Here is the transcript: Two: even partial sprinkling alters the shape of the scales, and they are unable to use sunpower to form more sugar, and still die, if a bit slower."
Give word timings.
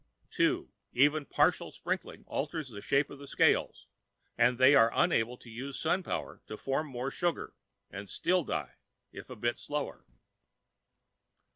Two: 0.31 0.71
even 0.93 1.27
partial 1.27 1.69
sprinkling 1.69 2.23
alters 2.25 2.69
the 2.69 2.81
shape 2.81 3.11
of 3.11 3.19
the 3.19 3.27
scales, 3.27 3.85
and 4.35 4.57
they 4.57 4.73
are 4.73 4.89
unable 4.95 5.37
to 5.37 5.47
use 5.47 5.79
sunpower 5.79 6.41
to 6.47 6.57
form 6.57 6.87
more 6.87 7.11
sugar, 7.11 7.53
and 7.91 8.09
still 8.09 8.43
die, 8.43 8.77
if 9.11 9.29
a 9.29 9.35
bit 9.35 9.59
slower." 9.59 10.07